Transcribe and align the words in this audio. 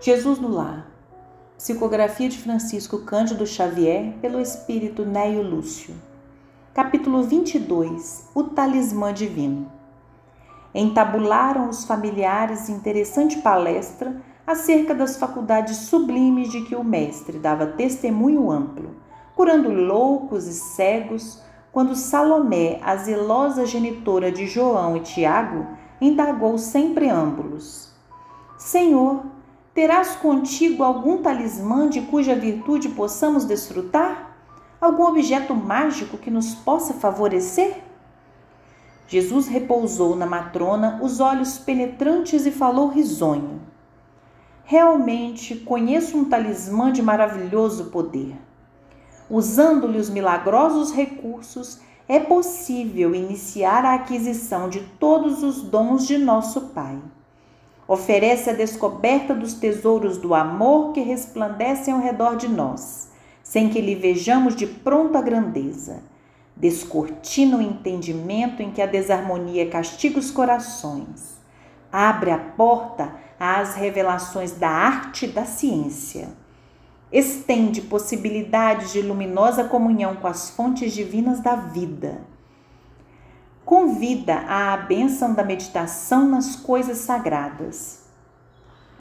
Jesus 0.00 0.38
no 0.38 0.48
Lar. 0.48 0.86
Psicografia 1.56 2.28
de 2.28 2.38
Francisco 2.38 3.00
Cândido 3.00 3.44
Xavier 3.44 4.12
pelo 4.20 4.40
Espírito 4.40 5.04
Neio 5.04 5.42
Lúcio. 5.42 5.92
Capítulo 6.72 7.24
22 7.24 8.28
O 8.32 8.44
Talismã 8.44 9.12
Divino. 9.12 9.68
Entabularam 10.72 11.68
os 11.68 11.84
familiares 11.84 12.68
interessante 12.68 13.38
palestra 13.38 14.22
acerca 14.46 14.94
das 14.94 15.16
faculdades 15.16 15.78
sublimes 15.78 16.48
de 16.48 16.62
que 16.62 16.76
o 16.76 16.84
Mestre 16.84 17.36
dava 17.36 17.66
testemunho 17.66 18.52
amplo, 18.52 18.94
curando 19.34 19.68
loucos 19.68 20.46
e 20.46 20.52
cegos, 20.52 21.42
quando 21.72 21.96
Salomé, 21.96 22.78
a 22.84 22.94
zelosa 22.94 23.66
genitora 23.66 24.30
de 24.30 24.46
João 24.46 24.96
e 24.96 25.00
Tiago, 25.00 25.66
indagou 26.00 26.56
sem 26.56 26.94
preâmbulos: 26.94 27.92
Senhor, 28.56 29.24
Terás 29.78 30.16
contigo 30.16 30.82
algum 30.82 31.18
talismã 31.18 31.88
de 31.88 32.00
cuja 32.00 32.34
virtude 32.34 32.88
possamos 32.88 33.44
desfrutar? 33.44 34.36
Algum 34.80 35.04
objeto 35.04 35.54
mágico 35.54 36.18
que 36.18 36.32
nos 36.32 36.52
possa 36.52 36.94
favorecer? 36.94 37.80
Jesus 39.06 39.46
repousou 39.46 40.16
na 40.16 40.26
matrona 40.26 40.98
os 41.00 41.20
olhos 41.20 41.60
penetrantes 41.60 42.44
e 42.44 42.50
falou 42.50 42.88
risonho. 42.88 43.60
Realmente 44.64 45.54
conheço 45.54 46.18
um 46.18 46.24
talismã 46.24 46.90
de 46.90 47.00
maravilhoso 47.00 47.84
poder. 47.84 48.34
Usando-lhe 49.30 49.98
os 49.98 50.10
milagrosos 50.10 50.90
recursos, 50.90 51.78
é 52.08 52.18
possível 52.18 53.14
iniciar 53.14 53.84
a 53.84 53.94
aquisição 53.94 54.68
de 54.68 54.80
todos 54.98 55.44
os 55.44 55.62
dons 55.62 56.04
de 56.04 56.18
nosso 56.18 56.62
Pai 56.70 57.00
oferece 57.88 58.50
a 58.50 58.52
descoberta 58.52 59.34
dos 59.34 59.54
tesouros 59.54 60.18
do 60.18 60.34
amor 60.34 60.92
que 60.92 61.00
resplandecem 61.00 61.94
ao 61.94 62.00
redor 62.00 62.36
de 62.36 62.46
nós, 62.46 63.10
sem 63.42 63.70
que 63.70 63.80
lhe 63.80 63.94
vejamos 63.94 64.54
de 64.54 64.66
pronto 64.66 65.16
a 65.16 65.22
grandeza. 65.22 66.02
Descortina 66.54 67.56
o 67.56 67.62
entendimento 67.62 68.62
em 68.62 68.70
que 68.70 68.82
a 68.82 68.86
desarmonia 68.86 69.70
castiga 69.70 70.18
os 70.18 70.30
corações. 70.30 71.38
Abre 71.90 72.30
a 72.30 72.38
porta 72.38 73.14
às 73.40 73.74
revelações 73.74 74.52
da 74.52 74.68
arte 74.68 75.24
e 75.24 75.28
da 75.28 75.46
ciência. 75.46 76.28
Estende 77.10 77.80
possibilidades 77.80 78.92
de 78.92 79.00
luminosa 79.00 79.64
comunhão 79.64 80.16
com 80.16 80.26
as 80.26 80.50
fontes 80.50 80.92
divinas 80.92 81.40
da 81.40 81.56
vida 81.56 82.20
convida 83.68 84.46
à 84.48 84.74
bênção 84.78 85.34
da 85.34 85.44
meditação 85.44 86.26
nas 86.26 86.56
coisas 86.56 86.96
sagradas. 87.00 88.08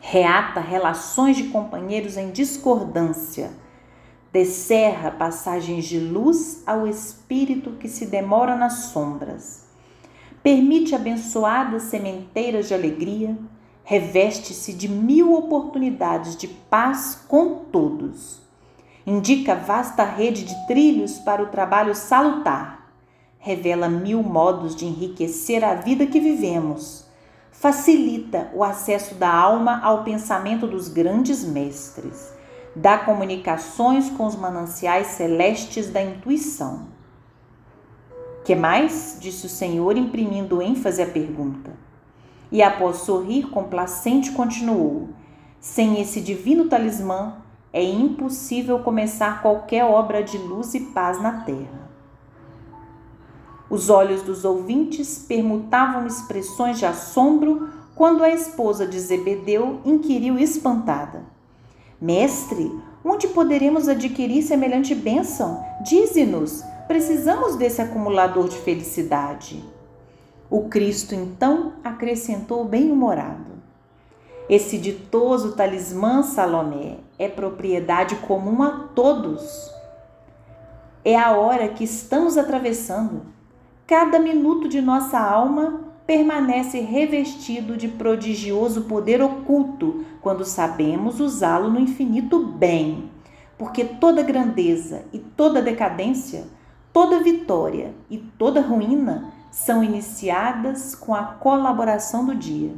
Reata 0.02 0.60
relações 0.60 1.38
de 1.38 1.46
companheiros 1.46 2.18
em 2.18 2.32
discordância. 2.32 3.50
Descerra 4.30 5.10
passagens 5.10 5.86
de 5.86 5.98
luz 6.02 6.64
ao 6.68 6.86
espírito 6.86 7.78
que 7.80 7.88
se 7.88 8.08
demora 8.08 8.58
nas 8.58 8.88
sombras. 8.92 9.70
Permite 10.44 10.94
abençoadas 10.94 11.84
sementeiras 11.84 12.68
de 12.68 12.74
alegria. 12.74 13.38
Reveste-se 13.86 14.74
de 14.74 14.90
mil 14.90 15.34
oportunidades 15.34 16.36
de 16.36 16.50
paz 16.50 17.24
com 17.26 17.56
todos. 17.72 18.42
Indica 19.06 19.56
vasta 19.56 20.04
rede 20.04 20.44
de 20.44 20.68
trilhos 20.68 21.20
para 21.20 21.42
o 21.42 21.48
trabalho 21.48 21.96
salutar 21.96 22.78
revela 23.40 23.88
mil 23.88 24.22
modos 24.24 24.76
de 24.76 24.86
enriquecer 24.86 25.64
a 25.64 25.76
vida 25.76 26.06
que 26.06 26.20
vivemos, 26.20 27.06
facilita 27.52 28.52
o 28.54 28.64
acesso 28.64 29.16
da 29.16 29.34
alma 29.34 29.80
ao 29.82 30.04
pensamento 30.04 30.68
dos 30.68 30.88
grandes 30.88 31.44
mestres, 31.44 32.32
dá 32.76 32.98
comunicações 32.98 34.10
com 34.10 34.26
os 34.26 34.36
mananciais 34.36 35.08
celestes 35.08 35.90
da 35.90 36.02
intuição. 36.02 36.88
Que 38.46 38.56
mais? 38.56 39.18
disse 39.20 39.46
o 39.46 39.50
Senhor, 39.50 39.98
imprimindo 39.98 40.62
ênfase 40.62 41.02
à 41.02 41.08
pergunta. 41.08 41.72
E 42.52 42.62
após 42.62 42.98
sorrir 42.98 43.50
complacente, 43.50 44.32
continuou: 44.32 45.10
Sem 45.60 46.00
esse 46.00 46.22
divino 46.22 46.70
talismã, 46.70 47.38
é 47.74 47.84
impossível 47.84 48.80
começar 48.80 49.42
qualquer 49.42 49.84
obra 49.84 50.24
de 50.24 50.38
luz 50.38 50.74
e 50.74 50.80
paz 50.80 51.22
na 51.22 51.42
terra. 51.42 51.87
Os 53.70 53.90
olhos 53.90 54.22
dos 54.22 54.46
ouvintes 54.46 55.26
permutavam 55.28 56.08
expressões 56.08 56.80
de 56.80 56.86
assombro 56.86 57.70
quando 57.96 58.24
a 58.24 58.30
esposa 58.30 58.88
de 58.88 58.98
Zebedeu 58.98 59.82
inquiriu 59.84 60.40
espantada: 60.40 61.24
Mestre, 62.00 62.72
onde 63.04 63.28
poderemos 63.28 63.90
adquirir 63.90 64.42
semelhante 64.44 64.96
bênção? 64.96 65.66
Dize-nos, 65.84 66.64
precisamos 66.88 67.58
desse 67.58 67.82
acumulador 67.82 68.48
de 68.48 68.56
felicidade. 68.56 69.64
O 70.50 70.70
Cristo 70.70 71.14
então 71.14 71.74
acrescentou 71.84 72.64
bem-humorado: 72.64 73.52
Esse 74.48 74.78
ditoso 74.78 75.58
talismã, 75.58 76.24
Salomé, 76.24 77.00
é 77.20 77.28
propriedade 77.28 78.16
comum 78.16 78.64
a 78.64 78.88
todos. 78.96 79.70
É 81.04 81.18
a 81.18 81.36
hora 81.36 81.68
que 81.68 81.84
estamos 81.84 82.38
atravessando 82.38 83.37
Cada 83.88 84.20
minuto 84.20 84.68
de 84.68 84.82
nossa 84.82 85.18
alma 85.18 85.80
permanece 86.06 86.82
revestido 86.82 87.78
de 87.78 87.88
prodigioso 87.88 88.82
poder 88.82 89.22
oculto 89.22 90.04
quando 90.20 90.44
sabemos 90.44 91.22
usá-lo 91.22 91.72
no 91.72 91.80
infinito 91.80 92.38
bem, 92.38 93.10
porque 93.58 93.86
toda 93.86 94.22
grandeza 94.22 95.06
e 95.14 95.20
toda 95.20 95.62
decadência, 95.62 96.48
toda 96.92 97.24
vitória 97.24 97.96
e 98.10 98.18
toda 98.18 98.60
ruína 98.60 99.32
são 99.50 99.82
iniciadas 99.82 100.94
com 100.94 101.16
a 101.16 101.24
colaboração 101.24 102.26
do 102.26 102.36
dia. 102.36 102.74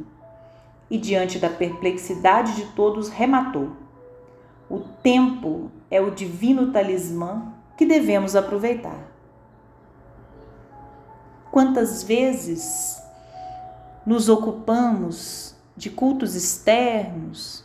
E 0.88 0.96
diante 0.96 1.40
da 1.40 1.50
perplexidade 1.50 2.54
de 2.54 2.66
todos, 2.66 3.08
rematou: 3.08 3.70
O 4.70 4.78
tempo 4.78 5.72
é 5.90 6.00
o 6.00 6.12
divino 6.12 6.70
talismã 6.70 7.52
que 7.76 7.84
devemos 7.84 8.36
aproveitar. 8.36 9.09
Quantas 11.50 12.02
vezes 12.02 13.02
nos 14.06 14.28
ocupamos 14.28 15.54
de 15.76 15.90
cultos 15.90 16.34
externos, 16.34 17.64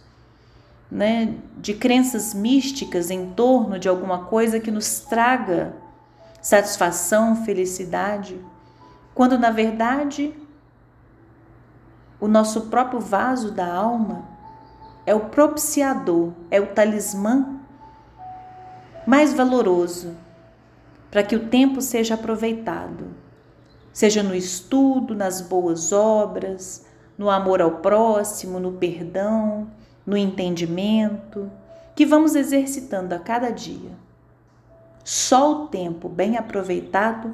né, 0.90 1.35
de 1.57 1.73
crenças 1.73 2.34
místicas 2.34 3.09
em 3.09 3.31
torno 3.31 3.78
de 3.78 3.90
alguma 3.90 4.25
coisa 4.25 4.59
que 4.59 4.72
nos 4.72 5.00
traga 5.01 5.75
satisfação, 6.41 7.44
felicidade, 7.44 8.40
quando 9.13 9.38
na 9.38 9.51
verdade 9.51 10.34
o 12.19 12.28
nosso 12.28 12.68
próprio 12.68 13.00
vaso 13.00 13.51
da 13.51 13.72
alma 13.72 14.25
é 15.06 15.13
o 15.13 15.22
propiciador, 15.22 16.31
é 16.50 16.59
o 16.59 16.68
talismã 16.68 17.59
mais 19.06 19.34
valoroso 19.34 20.16
para 21.12 21.24
que 21.24 21.35
o 21.35 21.47
tempo 21.47 21.81
seja 21.81 22.16
aproveitado 22.16 23.25
seja 23.95 24.22
no 24.22 24.35
estudo, 24.35 25.16
nas 25.16 25.39
boas 25.39 25.94
obras, 25.94 26.85
no 27.17 27.29
amor 27.29 27.61
ao 27.61 27.78
próximo, 27.78 28.59
no 28.59 28.73
perdão, 28.73 29.72
no 30.06 30.17
entendimento, 30.17 31.50
que 31.95 32.06
vamos 32.06 32.35
exercitando 32.35 33.16
a 33.16 33.19
cada 33.19 33.51
dia. 33.51 33.91
Só 35.01 35.50
o 35.50 35.67
tempo 35.67 36.09
bem 36.09 36.35
aproveitado 36.35 37.33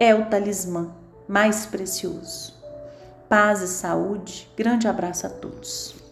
é 0.00 0.12
o 0.12 0.26
talismã 0.26 0.90
mais 1.28 1.64
precioso. 1.64 2.52
Paz 3.28 3.62
e 3.62 3.68
saúde. 3.68 4.50
Grande 4.56 4.88
abraço 4.88 5.28
a 5.28 5.30
todos. 5.30 6.03